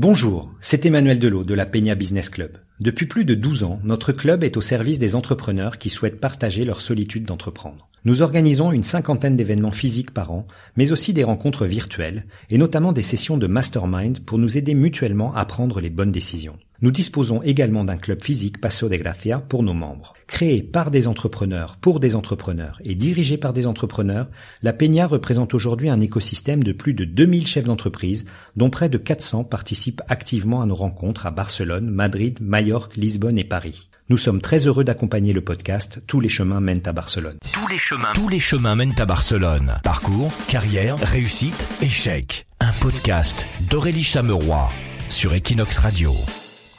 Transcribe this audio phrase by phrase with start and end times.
[0.00, 2.58] Bonjour, c'est Emmanuel Delot de la Peña Business Club.
[2.78, 6.62] Depuis plus de 12 ans, notre club est au service des entrepreneurs qui souhaitent partager
[6.62, 7.88] leur solitude d'entreprendre.
[8.04, 12.92] Nous organisons une cinquantaine d'événements physiques par an, mais aussi des rencontres virtuelles, et notamment
[12.92, 16.60] des sessions de mastermind pour nous aider mutuellement à prendre les bonnes décisions.
[16.80, 20.14] Nous disposons également d'un club physique Paso de Gracia pour nos membres.
[20.28, 24.28] Créé par des entrepreneurs pour des entrepreneurs et dirigé par des entrepreneurs,
[24.62, 28.98] la Peña représente aujourd'hui un écosystème de plus de 2000 chefs d'entreprise, dont près de
[28.98, 33.88] 400 participent activement à nos rencontres à Barcelone, Madrid, Majorque, Lisbonne et Paris.
[34.08, 37.38] Nous sommes très heureux d'accompagner le podcast Tous les chemins mènent à Barcelone.
[37.52, 39.74] Tous les chemins, tous les chemins mènent à Barcelone.
[39.82, 42.46] Parcours, carrière, réussite, échec.
[42.60, 44.70] Un podcast d'Aurélie Chameroy
[45.08, 46.14] sur Equinox Radio.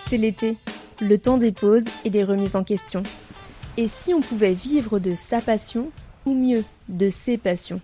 [0.10, 0.58] C'est l'été,
[1.02, 3.04] le temps des pauses et des remises en question.
[3.78, 5.92] Et si on pouvait vivre de sa passion,
[6.26, 7.80] ou mieux, de ses passions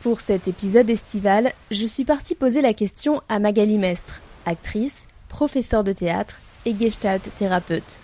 [0.00, 5.84] Pour cet épisode estival, je suis partie poser la question à Magali Mestre, actrice, professeure
[5.84, 8.00] de théâtre et gestalt thérapeute.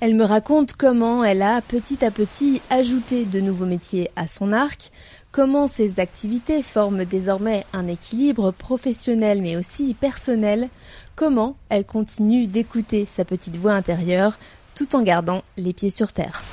[0.00, 4.52] Elle me raconte comment elle a petit à petit ajouté de nouveaux métiers à son
[4.52, 4.90] arc,
[5.34, 10.68] comment ses activités forment désormais un équilibre professionnel mais aussi personnel,
[11.16, 14.38] comment elle continue d'écouter sa petite voix intérieure
[14.76, 16.44] tout en gardant les pieds sur terre?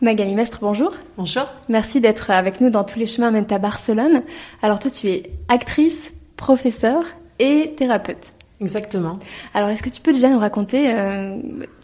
[0.00, 0.94] Magali Mestre, bonjour.
[1.18, 1.44] Bonjour.
[1.68, 4.22] Merci d'être avec nous dans Tous les chemins mènent à Barcelone.
[4.62, 7.04] Alors toi, tu es actrice, professeure
[7.38, 8.32] et thérapeute.
[8.62, 9.18] Exactement.
[9.52, 11.36] Alors, est-ce que tu peux déjà nous raconter euh,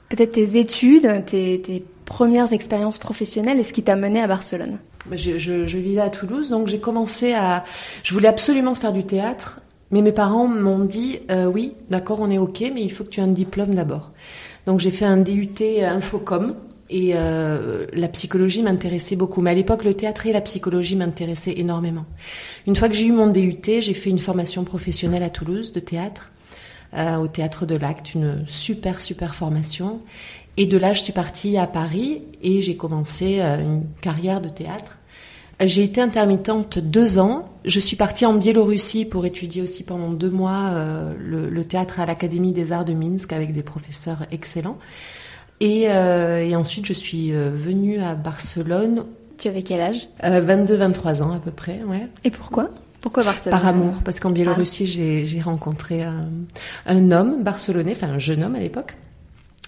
[0.08, 4.78] peut-être tes études, tes, premières expériences professionnelles et ce qui t'a mené à Barcelone
[5.10, 7.64] je, je, vivais à Toulouse, donc j'ai commencé à...
[8.04, 12.30] Je voulais absolument faire du théâtre, mais mes parents m'ont dit, euh, oui, d'accord, on
[12.30, 14.12] est OK, mais il faut que tu aies un diplôme d'abord.
[14.66, 16.54] Donc j'ai fait un DUT Infocom,
[16.92, 19.40] et euh, la psychologie m'intéressait beaucoup.
[19.40, 22.04] Mais à l'époque, le théâtre et la psychologie m'intéressaient énormément.
[22.66, 25.80] Une fois que j'ai eu mon DUT, j'ai fait une formation professionnelle à Toulouse de
[25.80, 26.30] théâtre.
[26.94, 30.02] Euh, au théâtre de l'Acte, une super super formation.
[30.56, 34.48] Et de là, je suis partie à Paris et j'ai commencé euh, une carrière de
[34.48, 34.98] théâtre.
[35.60, 37.48] J'ai été intermittente deux ans.
[37.64, 42.06] Je suis partie en Biélorussie pour étudier aussi pendant deux mois euh, le, théâtre à
[42.06, 44.78] l'Académie des Arts de Minsk avec des professeurs excellents.
[45.60, 49.04] Et, et ensuite, je suis venue à Barcelone.
[49.38, 50.08] Tu avais quel âge?
[50.20, 52.08] 22-23 ans à peu près, ouais.
[52.24, 52.70] Et pourquoi?
[53.02, 53.50] Pourquoi Barcelone?
[53.50, 55.26] Par amour, parce qu'en Biélorussie, ah.
[55.26, 58.96] j'ai rencontré un, homme barcelonais, enfin un jeune homme à l'époque,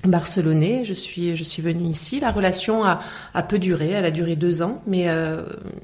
[0.09, 0.85] barcelonais.
[0.85, 2.21] Je suis, je suis venue ici.
[2.21, 3.01] La relation a,
[3.35, 5.43] a peu duré, elle a duré deux ans, mais euh,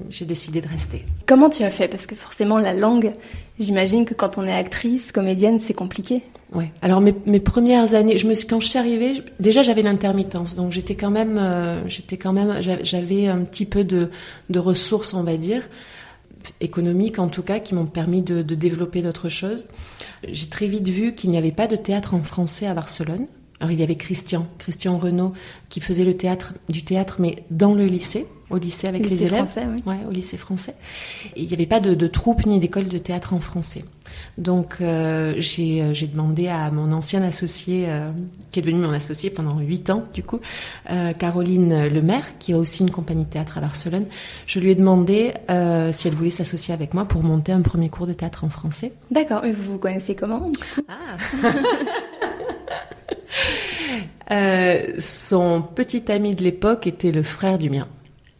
[0.09, 1.05] j'ai décidé de rester.
[1.25, 1.87] Comment tu as fait?
[1.87, 3.11] Parce que forcément, la langue,
[3.59, 6.23] j'imagine que quand on est actrice, comédienne, c'est compliqué.
[6.53, 6.65] Oui.
[6.81, 10.57] Alors mes, mes, premières années, je me suis, quand je suis arrivée, déjà j'avais l'intermittence,
[10.57, 14.09] donc j'étais quand même, euh, j'étais quand même, j'avais un petit peu de,
[14.49, 15.61] de ressources, on va dire
[16.59, 19.67] économiques en tout cas, qui m'ont permis de, développer d'autres choses.
[20.27, 23.27] J'ai très vite vu qu'il n'y avait pas de théâtre en français à Barcelone.
[23.61, 25.33] Alors il y avait Christian, Christian Renaud,
[25.69, 29.45] qui faisait le théâtre, du théâtre, mais dans le lycée, au lycée avec les élèves.
[29.45, 29.83] Français, oui.
[29.85, 30.75] Ouais, au lycée français.
[31.35, 33.85] Et il n'y avait pas de, de troupe ni d'école de théâtre en français.
[34.37, 38.09] Donc euh, euh, j'ai demandé à mon ancien associé, euh,
[38.51, 40.39] qui est devenu mon associé pendant huit ans du coup,
[41.19, 44.05] Caroline Lemaire, qui a aussi une compagnie de théâtre à Barcelone,
[44.47, 45.33] je lui ai demandé
[45.91, 48.93] si elle voulait s'associer avec moi pour monter un premier cours de théâtre en français.
[49.11, 50.51] D'accord, mais vous vous connaissez comment
[50.87, 51.17] Ah
[54.99, 57.87] Son petit ami de l'époque était le frère du mien.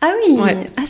[0.03, 0.40] Ah oui,
[0.78, 0.81] ah,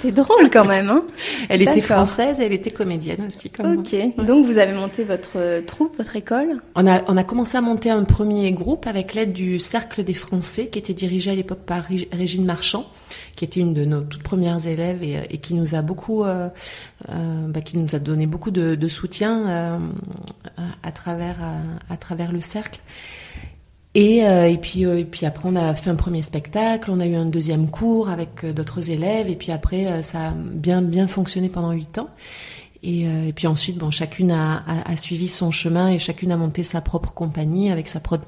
[0.00, 0.90] c'est drôle quand même.
[0.90, 1.04] Hein
[1.48, 3.48] elle était française, elle était comédienne aussi.
[3.48, 6.60] Comme ok, donc vous avez monté votre euh, troupe, votre école?
[6.74, 10.14] On a, on a commencé à monter un premier groupe avec l'aide du Cercle des
[10.14, 12.86] Français qui était dirigé à l'époque par Régine Marchand,
[13.36, 16.48] qui était une de nos toutes premières élèves et, et qui nous a beaucoup, euh,
[17.08, 19.78] euh, bah, qui nous a donné beaucoup de, soutien euh,
[20.82, 21.38] à, travers,
[22.32, 22.80] le cercle.
[23.94, 27.24] Et, euh, puis, euh, après, on a fait un premier spectacle, on a eu un
[27.24, 31.72] deuxième cours avec euh, d'autres élèves, et puis après, ça a bien, bien fonctionné pendant
[31.72, 32.08] huit ans.
[32.82, 36.36] Et, et, puis ensuite, bon, chacune a, a, a, suivi son chemin et chacune a
[36.38, 38.26] monté sa propre compagnie avec sa propre,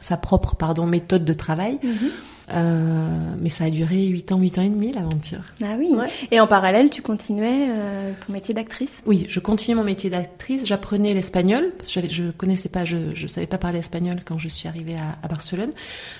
[0.00, 1.78] sa propre pardon, méthode de travail.
[1.82, 2.10] Mm-hmm.
[2.50, 5.40] Euh, mais ça a duré 8 ans, 8 ans et demi l'aventure.
[5.62, 5.90] Ah oui.
[6.30, 9.02] Et en parallèle, tu continuais euh, ton métier d'actrice?
[9.06, 10.66] Oui, je continuais mon métier d'actrice.
[10.66, 14.48] J'apprenais l'espagnol parce que je connaissais pas, je, je savais pas parler espagnol quand je
[14.48, 15.70] suis arrivée à, à Barcelone.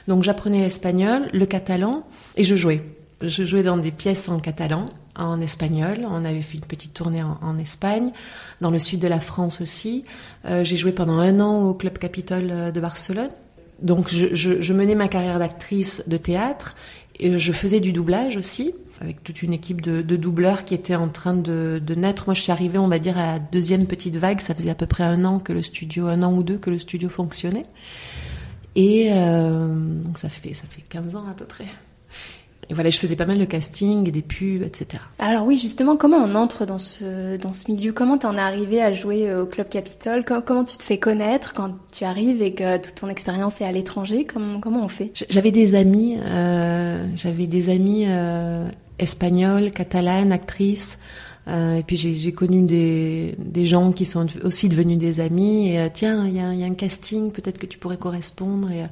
[0.08, 2.04] Donc j'apprenais l'espagnol, le catalan
[2.36, 2.82] et je jouais.
[3.20, 4.84] Je jouais dans des pièces en catalan,
[5.16, 6.06] en espagnol.
[6.08, 8.10] On avait fait une petite tournée en, Espagne,
[8.60, 10.04] dans le sud de la France aussi.
[10.46, 13.30] Euh, J'ai joué pendant un an au Club Capitole de Barcelone
[13.82, 16.76] donc je, menais ma carrière d'actrice de théâtre
[17.18, 20.94] Et je faisais du doublage aussi, avec toute une équipe de, de doubleurs qui était
[20.94, 22.24] en train de, naître.
[22.26, 24.40] Moi, je suis arrivée, on va dire, à la deuxième petite vague.
[24.40, 26.70] Ça faisait à peu près un an que le studio, un an ou deux que
[26.70, 27.66] le studio fonctionnait.
[28.74, 31.66] Et euh, ça fait ça fait 15 ans à peu près.
[32.70, 35.02] Et voilà, je faisais pas mal de casting, des pubs, etc.
[35.18, 37.92] Alors oui, justement, comment on entre dans ce, dans ce milieu?
[37.92, 41.74] Comment t'en es arrivé à jouer au Club Capitol comment, tu te fais connaître quand
[41.90, 44.24] tu arrives et que toute ton expérience est à l'étranger?
[44.24, 45.12] Comment, comment on fait?
[45.28, 48.66] J'avais des amis, euh, j'avais des amis euh,
[48.98, 50.98] espagnols, catalanes, actrices.
[51.48, 55.74] Euh, et puis j'ai connu des, des gens qui sont aussi devenus des amis.
[55.74, 58.70] Et tiens, il y, y, a un casting, peut-être que tu pourrais correspondre.
[58.70, 58.84] Et,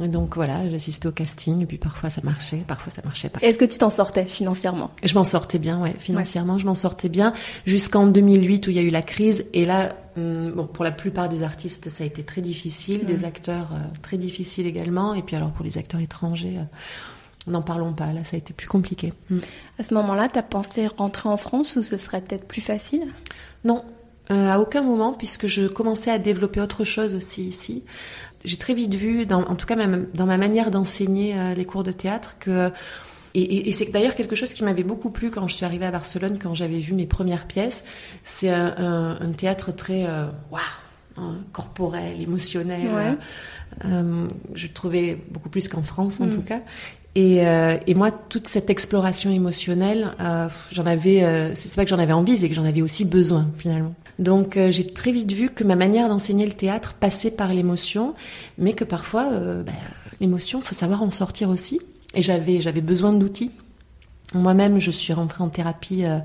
[0.00, 3.40] et donc voilà, j'assistais au casting et puis parfois ça marchait, parfois ça marchait pas.
[3.40, 4.90] Est-ce que tu t'en sortais financièrement?
[5.02, 6.60] Je m'en sortais bien, ouais, financièrement ouais.
[6.60, 7.32] je m'en sortais bien
[7.64, 10.92] jusqu'en 2008 où il y a eu la crise et là, hum, bon, pour la
[10.92, 13.06] plupart des artistes ça a été très difficile, mmh.
[13.06, 16.58] des acteurs euh, très difficiles également et puis alors pour les acteurs étrangers.
[16.58, 16.64] Euh,
[17.48, 19.12] N'en parlons pas, là ça a été plus compliqué.
[19.30, 19.38] Mmh.
[19.78, 23.04] À ce moment-là, tu as pensé rentrer en France ou ce serait peut-être plus facile?
[23.64, 23.84] Non,
[24.30, 27.84] euh, à aucun moment, puisque je commençais à développer autre chose aussi ici.
[28.46, 31.64] J'ai très vite vu, dans, en tout cas même dans ma manière d'enseigner euh, les
[31.64, 32.70] cours de théâtre, que
[33.34, 35.84] et, et, et c'est d'ailleurs quelque chose qui m'avait beaucoup plu quand je suis arrivée
[35.84, 37.84] à Barcelone, quand j'avais vu mes premières pièces.
[38.24, 40.62] C'est un, un, un, théâtre très euh, waouh,
[41.18, 42.88] hein, corporel, émotionnel.
[42.88, 43.18] Ouais.
[43.84, 46.34] Euh, je trouvais beaucoup plus qu'en France en mm.
[46.34, 46.60] tout cas.
[47.16, 51.24] Et, euh, et, moi, toute cette exploration émotionnelle, euh, j'en avais.
[51.24, 53.94] Euh, c'est pas que j'en avais envie, c'est que j'en avais aussi besoin finalement.
[54.18, 58.14] Donc j'ai très vite vu que ma manière d'enseigner le théâtre passait par l'émotion,
[58.56, 59.72] mais que parfois, bah,
[60.20, 61.80] l'émotion, faut savoir en sortir aussi.
[62.14, 63.50] Et j'avais j'avais besoin d'outils.
[64.34, 66.04] Moi-même, je suis rentrée en thérapie.
[66.04, 66.18] Euh,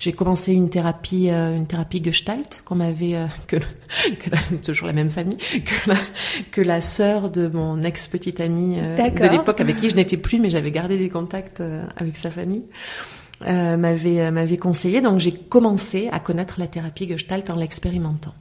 [0.00, 3.56] j'ai commencé une thérapie, euh, une thérapie Gestalt qu'on m'avait euh, que,
[4.20, 5.96] que la, toujours la même famille que la,
[6.50, 10.40] que la sœur de mon ex petite amie de l'époque avec qui je n'étais plus,
[10.40, 11.62] mais j'avais gardé des contacts
[11.96, 12.64] avec sa famille.
[13.40, 18.34] m'avait m'avait conseillé donc j'ai commencé à connaître la thérapie Gestalt en l'expérimentant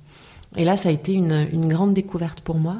[0.55, 2.77] et là ça a été une, une grande découverte pour moi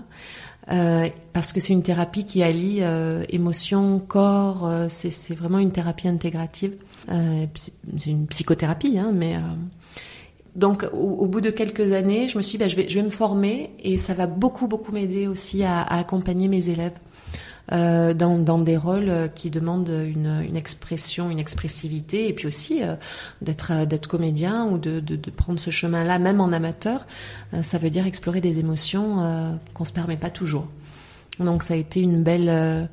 [0.71, 5.71] euh, parce que c'est une thérapie qui allie euh, émotion, corps, euh, c'est vraiment une
[5.71, 6.75] thérapie intégrative.
[7.07, 9.35] C'est une psychothérapie, hein, mais
[10.55, 13.03] donc au, bout de quelques années, je me suis dit, bah, je, vais, je vais
[13.03, 16.93] me former et ça va beaucoup beaucoup m'aider aussi à, accompagner mes élèves.
[17.71, 22.83] Euh, dans, dans, des rôles qui demandent une, une, expression, une expressivité, et puis aussi
[22.83, 22.95] euh,
[23.41, 27.07] d'être comédien ou de, de, prendre ce chemin-là, même en amateur,
[27.53, 30.67] euh, ça veut dire explorer des émotions qu'on se permet pas toujours.
[31.39, 32.89] Donc ça a été une belle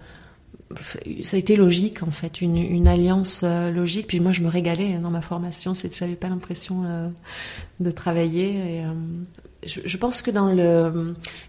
[1.25, 4.06] ça a été logique en fait, une, une alliance euh, logique.
[4.06, 5.75] Puis moi, je me régalais dans ma formation.
[5.75, 7.08] C'est, j'avais pas l'impression euh,
[7.81, 8.82] de travailler.
[8.84, 8.93] Euh,
[9.64, 10.30] je, pense que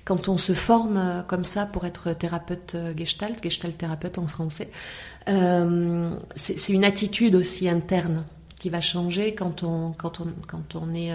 [0.04, 4.70] quand on se forme comme ça pour être thérapeute gestalt, gestalt thérapeute en français,
[5.28, 8.24] c'est, c'est une attitude aussi interne
[8.60, 9.96] qui va changer quand on,
[10.94, 11.12] est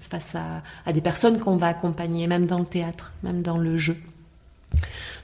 [0.00, 3.96] face à des personnes qu'on va accompagner, même dans le théâtre, même dans le jeu.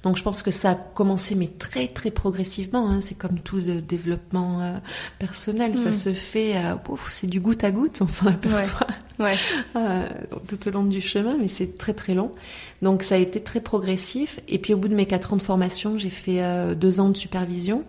[0.05, 2.91] Donc je pense que ça a commencé, mais très très progressivement.
[2.91, 3.01] Hein.
[3.01, 4.77] C'est comme tout le développement euh,
[5.19, 5.77] personnel, mmh.
[5.77, 6.75] ça se fait, euh,
[7.11, 8.87] c'est du goutte à goutte, on s'en aperçoit
[9.19, 9.25] ouais.
[9.27, 9.37] Ouais.
[9.77, 10.09] Euh,
[10.47, 12.33] tout au long du chemin, mais c'est très très long.
[12.83, 14.41] Donc ça a été très progressif.
[14.49, 17.09] Et puis au bout de mes quatre ans de formation, j'ai fait euh, deux ans
[17.09, 17.85] de supervision,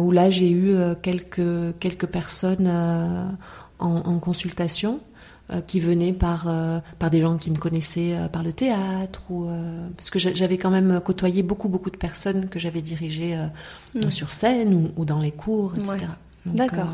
[0.00, 5.00] où là j'ai eu quelques quelques personnes en, en consultation
[5.66, 9.48] qui venaient par euh, par des gens qui me connaissaient euh, par le théâtre ou
[9.96, 13.38] parce que j'avais quand même côtoyé beaucoup beaucoup de personnes que j'avais dirigées
[13.94, 14.10] mmh.
[14.10, 15.92] sur scène ou, ou, dans les cours, etc.
[16.46, 16.52] Ouais.
[16.54, 16.88] D'accord.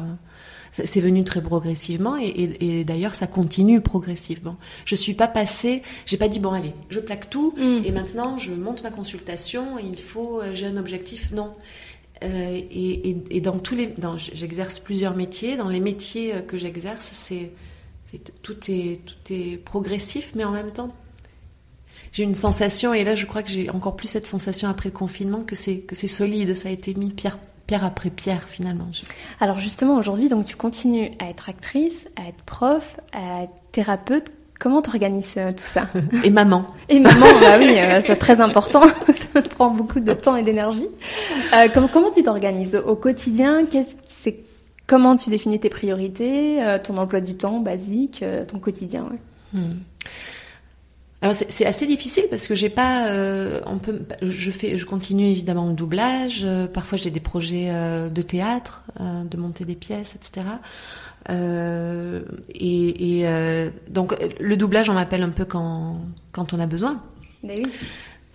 [0.73, 4.57] c'est venu très progressivement et, et, et d'ailleurs ça continue progressivement.
[4.85, 7.85] Je suis pas passée, j'ai pas dit bon allez, je plaque tout mmh.
[7.85, 11.31] et maintenant je monte ma consultation et il faut j'ai un objectif.
[11.33, 11.53] Non.
[12.23, 15.57] Euh, et, et, et, dans tous les, j'exerce plusieurs métiers.
[15.57, 17.51] Dans les métiers que j'exerce, c'est
[18.43, 20.95] tout est, tout est progressif, mais en même temps,
[22.13, 24.95] j'ai une sensation, et là je crois que j'ai encore plus cette sensation après le
[24.95, 28.89] confinement, que c'est, que c'est solide, ça a été mis pierre, pierre après pierre finalement.
[29.41, 34.33] Alors justement, aujourd'hui, donc tu continues à être actrice, à être prof, à être thérapeute.
[34.61, 35.89] Comment t'organises euh, tout ça
[36.25, 36.67] Et maman.
[36.89, 38.83] Et maman, bah oui, euh, c'est très important.
[39.35, 40.87] ça prend beaucoup de temps et d'énergie.
[41.53, 43.67] Euh, comment, comment tu t'organises au quotidien?
[43.67, 43.97] Qu'est-ce
[44.87, 49.61] Comment tu définis tes priorités, euh, ton emploi du temps basique, euh, ton quotidien ouais.
[49.61, 49.79] hmm.
[51.23, 55.25] Alors c'est assez difficile parce que j'ai pas, euh, on peut, je fais, je continue
[55.25, 56.43] évidemment le doublage.
[56.45, 60.45] Euh, parfois j'ai des projets euh, de théâtre, de monter des pièces, etc.
[61.31, 65.97] et, et donc le doublage on m'appelle un peu quand
[66.31, 67.03] quand on a besoin.
[67.43, 67.73] Ben oui.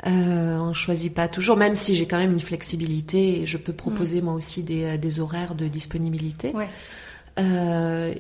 [0.07, 3.73] Euh, on choisit pas toujours, même si j'ai quand même une flexibilité et je peux
[3.73, 6.51] proposer moi aussi des, des horaires de disponibilité.
[6.55, 6.69] Ouais.
[7.37, 8.13] Euh,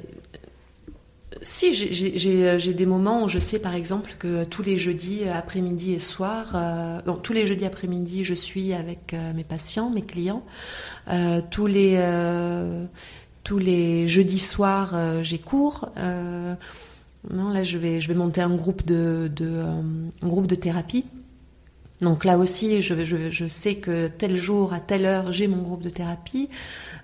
[1.41, 5.99] si, j'ai- des moments où je sais par exemple que tous les jeudis après-midi et
[5.99, 10.43] soir, euh, bon, tous les jeudis après-midi, je suis avec euh, mes patients, mes clients.
[11.09, 12.85] Euh, tous les euh,
[13.45, 15.89] tous les jeudis soirs, euh, j'ai cours.
[15.97, 16.55] Euh,
[17.33, 19.81] non, là, je vais je vais monter un groupe de, de euh,
[20.21, 21.05] un groupe de thérapie.
[22.01, 25.61] Donc là aussi, je, je, je sais que tel jour, à telle heure, j'ai mon
[25.61, 26.47] groupe de thérapie.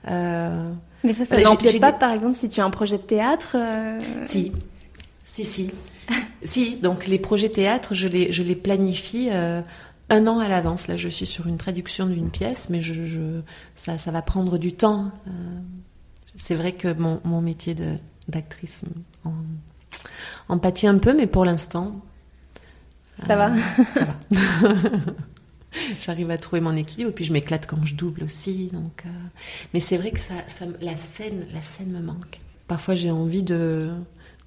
[0.07, 0.71] Euh,
[1.03, 3.55] Mais ça, ça n'empiète j'ai pas, par exemple, si tu as un projet de théâtre
[3.55, 4.51] euh, Si,
[5.25, 5.71] si, si.
[6.43, 9.61] si, donc les projets théâtre, je les, je les planifie euh,
[10.09, 10.87] un an à l'avance.
[10.87, 13.41] Là, je suis sur une traduction d'une pièce, mais je, je-
[13.75, 15.11] ça, ça va prendre du temps.
[15.27, 15.31] Euh,
[16.35, 17.75] c'est vrai que mon, mon métier
[18.29, 18.81] d'actrice
[19.25, 19.33] en,
[20.47, 21.99] en pâtit un peu, mais pour l'instant.
[23.25, 23.55] Ça euh, va
[23.93, 24.69] Ça va.
[26.01, 28.67] J'arrive à trouver mon équilibre, et puis je m'éclate quand je double aussi.
[28.71, 29.09] Donc, euh,
[29.73, 32.39] Mais c'est vrai que ça, ça, la, scène, la scène me manque.
[32.67, 33.91] Parfois, j'ai envie de,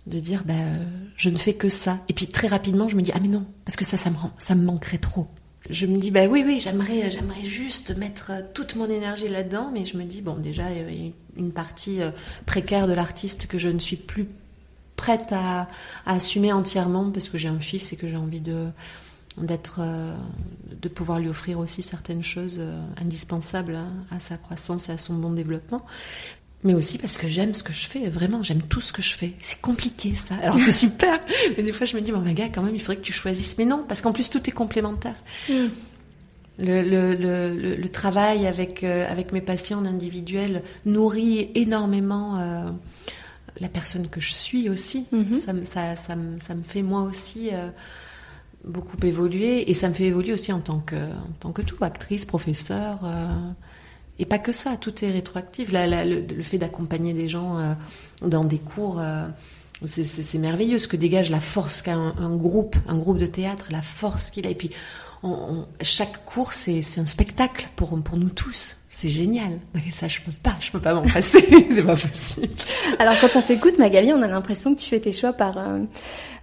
[0.08, 0.84] de dire, bah, euh,
[1.16, 2.00] je ne fais que ça.
[2.08, 4.16] Et puis très rapidement, je me dis, ah mais non, parce que ça, ça me,
[4.16, 5.26] rend, ça me manquerait trop.
[5.70, 9.70] Je me dis, bah oui, oui, j'aimerais, j'aimerais juste mettre euh, toute mon énergie là-dedans,
[9.72, 12.10] mais je me dis, bon, déjà, il y a une partie euh,
[12.46, 14.26] précaire de l'artiste que je ne suis plus
[14.98, 15.68] prête à,
[16.04, 18.66] à assumer entièrement parce que j'ai un fils et que j'ai envie de
[19.38, 20.14] d'être euh,
[20.82, 24.98] de pouvoir lui offrir aussi certaines choses euh, indispensables hein, à sa croissance et à
[24.98, 25.82] son bon développement.
[26.64, 29.14] Mais aussi parce que j'aime ce que je fais vraiment j'aime tout ce que je
[29.14, 29.34] fais.
[29.40, 30.34] C'est compliqué ça.
[30.42, 31.20] Alors c'est super.
[31.56, 33.12] Mais des fois je me dis bon ben gars quand même il faudrait que tu
[33.12, 33.56] choisisses.
[33.58, 35.14] Mais non parce qu'en plus tout est complémentaire.
[35.48, 35.52] Mm.
[36.58, 42.40] le, le, le, le- le travail avec, euh, avec mes patients en individuel nourrit énormément
[42.40, 42.70] euh,
[43.60, 45.06] la personne que je suis aussi.
[45.12, 45.38] Mhm.
[45.38, 47.70] ça, me- ça, ça, me, ça me fait moi aussi euh,
[48.64, 51.82] beaucoup évoluer et ça me fait évoluer aussi en tant que, en tant que tout,
[51.84, 53.00] actrice, professeur.
[53.04, 53.26] euh,
[54.20, 55.70] et pas que ça, tout est rétroactif.
[55.70, 57.74] Là, là, le, le fait d'accompagner des gens euh,
[58.22, 59.00] dans des cours,
[60.04, 63.66] c'est- merveilleux ce que dégage la force qu'a un, un groupe, un groupe de théâtre,
[63.70, 64.50] la force qu'il a.
[64.50, 64.70] Et puis,
[65.22, 68.77] on- on- chaque cours, c'est c'est un spectacle pour, pour nous tous.
[68.90, 69.60] C'est génial.
[69.86, 71.44] Et ça, je peux pas, je peux pas m'en passer.
[71.70, 72.54] c'est pas possible.
[72.98, 75.80] Alors quand on t'écoute Magali, on a l'impression que tu fais tes choix par euh,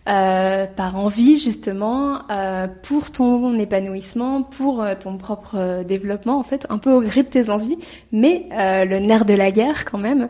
[0.08, 6.78] euh, par envie justement, euh, pour ton épanouissement, pour ton propre développement en fait, un
[6.78, 7.80] peu au gré de tes envies.
[8.12, 10.30] Mais le nerf de la guerre quand même,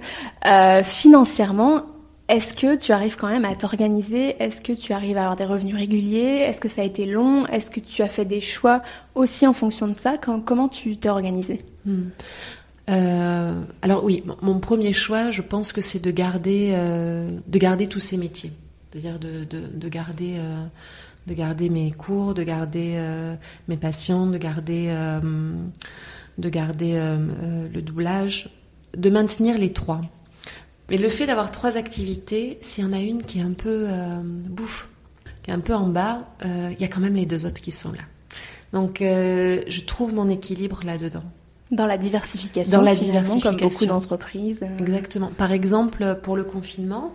[0.84, 1.84] financièrement,
[2.28, 4.36] est-ce que tu arrives quand même à t'organiser?
[4.42, 6.44] Est-ce que tu arrives à avoir des revenus réguliers?
[6.48, 7.46] Est-ce que ça a été long?
[7.48, 8.82] Est-ce que tu as fait des choix
[9.14, 10.18] aussi en fonction de ça?
[10.18, 11.62] Quand- Comment tu t'es organisé?
[11.86, 12.06] Hmm.
[12.90, 17.88] Euh, alors oui, mon- premier choix, je pense que c'est de garder, euh, de garder
[17.88, 18.52] tous ces métiers,
[18.92, 20.66] c'est-à-dire de, de, de garder, euh,
[21.28, 23.00] de garder mes cours, de garder
[23.68, 24.94] mes patients, de garder,
[26.38, 26.94] de garder
[27.74, 28.50] le doublage,
[28.96, 30.02] de maintenir les trois.
[30.90, 33.88] Mais le fait d'avoir trois activités, s'il y en a une qui est un peu
[33.90, 34.90] euh, bouffe,
[35.44, 37.62] qui est un peu en bas, euh, il y a quand même les deux autres
[37.62, 38.04] qui sont là.
[38.74, 41.24] Donc euh, je trouve mon équilibre là-dedans.
[41.72, 43.94] Dans la diversification, Dans la finalement, comme beaucoup diversification.
[43.96, 44.64] d'entreprises.
[44.80, 45.32] Exactement.
[45.36, 47.14] Par exemple, pour le confinement,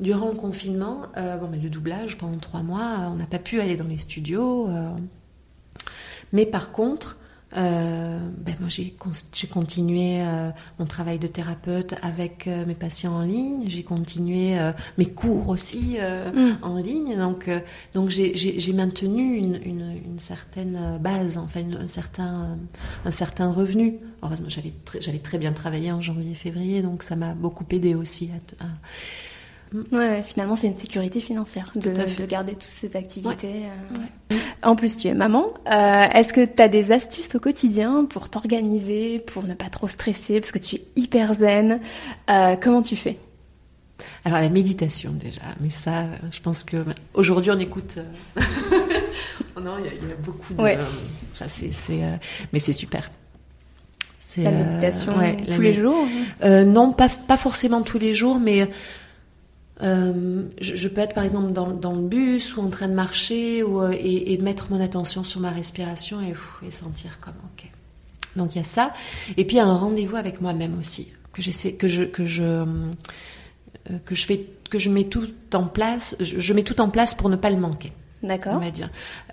[0.00, 3.76] durant le confinement, bon, mais le doublage pendant trois mois, on n'a pas pu aller
[3.76, 4.70] dans les studios.
[6.32, 7.18] mais par contre,
[7.56, 12.74] euh, ben, moi j'ai con- j'ai continué euh, mon travail de thérapeute avec euh, mes
[12.74, 13.64] patients en ligne.
[13.66, 14.58] J'ai continué
[14.98, 15.96] mes cours aussi
[16.34, 16.52] Mm.
[16.62, 17.16] en ligne.
[17.16, 17.48] Donc,
[17.94, 18.34] donc j'ai-
[18.72, 22.56] maintenu une, une, une certaine base, enfin une- un certain,
[23.04, 23.98] un certain revenu.
[24.22, 28.30] Heureusement, j'avais très, j'avais très bien travaillé en janvier-février, donc ça m'a beaucoup aidé aussi.
[28.60, 28.68] À, à-
[29.92, 31.92] Ouais, finalement, c'est une sécurité financière de,
[32.26, 33.64] garder toutes ces activités.
[34.30, 34.36] euh.
[34.62, 35.46] En plus, tu es maman.
[35.70, 39.88] Euh, Est-ce que tu as des astuces au quotidien pour t'organiser, pour ne pas trop
[39.88, 41.80] stresser, parce que tu es hyper zen
[42.30, 43.18] Euh, Comment tu fais?
[44.24, 47.98] Alors la méditation déjà, mais ça, je pense que aujourd'hui on écoute.
[49.56, 50.60] oh non, il y, a- il y a beaucoup de.
[50.60, 50.76] Ouais.
[51.34, 51.46] enfin,
[52.52, 53.10] mais c'est super.
[54.20, 56.04] C'est, La euh, méditation la tous les jours
[56.42, 58.68] Euh, non, pas, pas forcément tous les jours, mais
[59.82, 62.94] euh, je, je peux être par exemple dans, dans le bus ou en train de
[62.94, 67.68] marcher ou, euh, et, et mettre mon attention sur ma respiration et, sentir comme ok.
[68.36, 68.92] Donc il y a ça.
[69.36, 72.24] Et puis il y a un rendez-vous avec moi-même aussi que j'essaie, que je, que
[72.24, 72.64] je, euh,
[74.04, 76.16] que je fais, que je mets tout en place.
[76.20, 78.60] Je, je mets tout en place pour ne pas le manquer on D'accord.
[78.60, 78.90] va dire.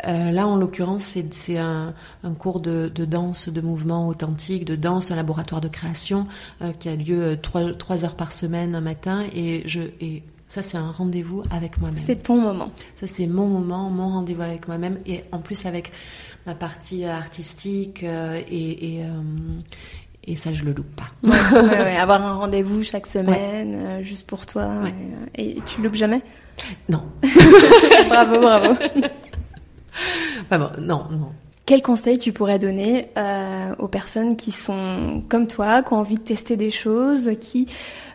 [0.07, 4.75] Euh, là, en l'occurrence, c'est, un, un cours de, de danse, de mouvement authentique, de
[4.75, 6.27] danse, un laboratoire de création
[6.61, 9.23] euh, qui a lieu trois, trois heures par semaine un matin.
[9.35, 12.03] Et, je, et Ça, c'est un rendez-vous avec moi-même.
[12.05, 12.65] C'est ton moment.
[12.95, 14.97] Ça, c'est mon moment, mon rendez-vous avec moi-même.
[15.05, 15.91] Et en plus, avec
[16.47, 18.03] ma partie artistique.
[18.03, 19.11] euh, et, et, euh,
[20.25, 21.11] et ça, je le loupe pas.
[21.23, 24.67] Ouais, ouais, ouais, avoir un rendez-vous chaque semaine, euh, juste pour toi.
[25.35, 26.19] Et, et tu le loupes jamais?
[26.89, 27.03] Non.
[28.09, 28.73] Bravo, bravo.
[30.49, 31.31] Bon, non, non.
[31.69, 36.15] Quel conseil tu pourrais donner euh, aux personnes qui sont comme toi, qui ont envie
[36.15, 37.67] de tester des choses, qui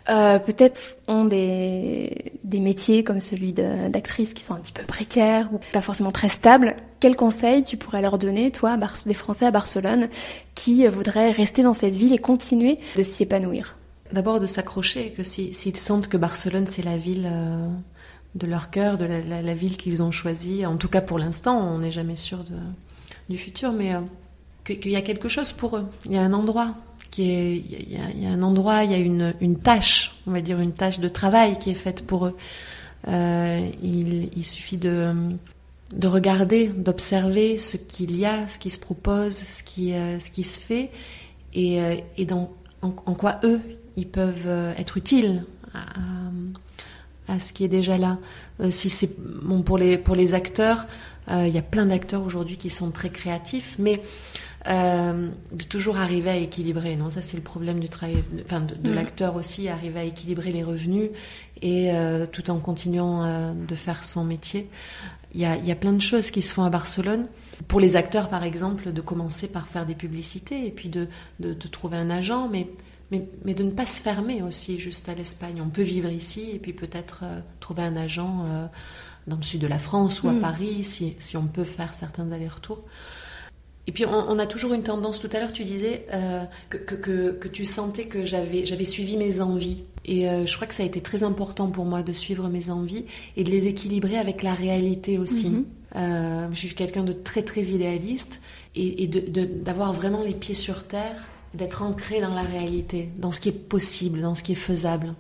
[0.09, 5.61] euh, peut-être ont des, métiers comme celui d'actrice qui sont un petit peu précaires ou
[5.73, 10.09] pas forcément très stables Quel conseil tu pourrais leur donner, toi, des Français à Barcelone,
[10.57, 13.79] qui euh, voudraient rester dans cette ville et continuer de s'y épanouir?
[14.13, 17.31] D'abord de s'accrocher, que si- s'ils sentent que Barcelone c'est la ville
[18.35, 21.79] de leur cœur, de la ville qu'ils ont choisie, en tout cas pour l'instant, on
[21.79, 22.57] n'est jamais sûr de,
[23.29, 24.01] du futur, mais euh,
[24.65, 25.87] qu'il y a quelque chose pour eux.
[26.07, 26.75] Il y a un endroit
[27.11, 30.61] qui est, il y a- un endroit, il y a une, tâche, on va dire
[30.61, 32.37] une tâche de travail qui est faite pour eux.
[33.09, 35.13] Euh, il, suffit de,
[35.95, 40.61] de regarder, d'observer ce qu'il y a, ce qui se propose, ce qui, euh, se
[40.61, 40.91] fait,
[41.55, 41.81] et,
[42.33, 42.51] en,
[42.91, 43.61] quoi eux,
[43.97, 45.45] ils peuvent être utiles
[47.29, 48.19] à, ce qui est déjà là.
[48.71, 50.87] Si c'est bon pour les pour les acteurs,
[51.31, 54.01] il y a plein d'acteurs aujourd'hui qui sont très créatifs, mais
[54.67, 56.97] euh, de toujours arriver à équilibrer.
[56.97, 58.95] Non, ça c'est le problème du travail, de- enfin de, de Mm.
[58.95, 61.11] l'acteur aussi, arriver à équilibrer les revenus
[61.63, 64.69] et euh, tout en continuant euh, de faire son métier.
[65.35, 67.27] Il y, a, il y a plein de choses qui se font à Barcelone.
[67.69, 71.09] Pour les acteurs, par exemple, de commencer par faire des publicités et puis de,
[71.41, 72.69] de, de trouver un agent, mais,
[73.11, 75.61] mais, mais de ne pas se fermer aussi juste à l'Espagne.
[75.61, 78.67] On peut vivre ici et puis peut-être euh, trouver un agent euh,
[79.27, 80.41] dans le sud de la France ou à Mm.
[80.41, 82.83] Paris, si, si on peut faire certains allers-retours.
[83.87, 86.79] Et puis on, on a toujours une tendance, tout à l'heure tu disais euh, que,
[86.79, 89.85] que, que, que tu sentais que j'avais j'avais suivi mes envies.
[90.07, 92.71] Et euh, je crois que ça a été très important pour moi de suivre mes
[92.71, 93.05] envies
[93.37, 95.51] et de les équilibrer avec la réalité aussi.
[95.51, 95.65] Mhm.
[95.97, 98.41] Euh, je suis quelqu'un de très très idéaliste
[98.75, 101.23] et, et d'avoir vraiment les pieds sur terre,
[101.55, 105.15] d'être ancré dans la réalité, dans ce qui est possible, dans ce qui est faisable.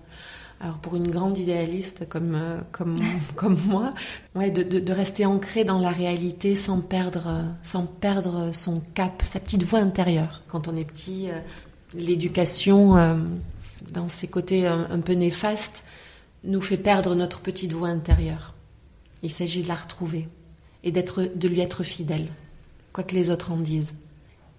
[0.61, 2.96] Alors pour une grande idéaliste comme, euh, comme,
[3.37, 3.92] comme moi,
[4.34, 9.22] ouais, de, de, de rester ancré dans la réalité sans perdre, sans perdre son cap,
[9.24, 10.42] sa petite voix intérieure.
[10.48, 11.38] Quand on est petit, euh,
[11.94, 13.16] l'éducation, euh,
[13.92, 15.85] dans ses côtés un, un peu néfastes,
[16.44, 18.55] nous fait perdre notre petite voix intérieure.
[19.22, 20.28] Il s'agit de la retrouver
[20.83, 22.28] et d'être, de lui être fidèle,
[22.92, 23.94] quoi que les autres en disent.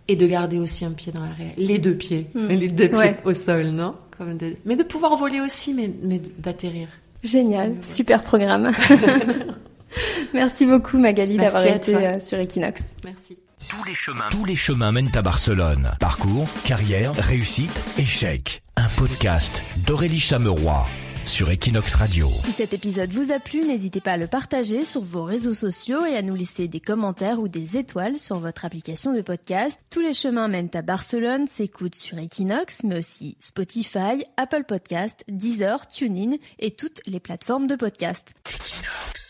[0.07, 1.61] Et de garder aussi un pied dans la réalité.
[1.63, 2.27] Les deux pieds.
[2.35, 2.47] Mm.
[2.47, 3.17] Les deux pieds Ouais.
[3.25, 3.95] au sol, non?
[4.17, 6.87] Comme de- Mais de pouvoir voler aussi, mais, mais d'atterrir.
[7.23, 7.75] Génial, Ouais.
[7.83, 8.71] super programme.
[10.33, 12.01] Merci beaucoup Magali d'avoir été toi.
[12.01, 12.81] euh, sur Equinox.
[13.03, 13.37] Merci.
[13.67, 15.91] Tous les chemins, tous les chemins mènent à Barcelone.
[15.99, 18.61] Parcours, carrière, réussite, échec.
[18.77, 20.85] Un podcast d'Aurélie Chameroy
[21.25, 22.29] sur Equinox Radio.
[22.43, 26.05] Si cet épisode vous a plu, n'hésitez pas à le partager sur vos réseaux sociaux
[26.05, 29.79] et à nous laisser des commentaires ou des étoiles sur votre application de podcast.
[29.89, 35.87] Tous les chemins mènent à Barcelone s'écoutent sur Equinox, mais aussi Spotify, Apple Podcast, Deezer,
[35.87, 38.31] TuneIn et toutes les plateformes de podcast.
[38.47, 39.24] Equinox.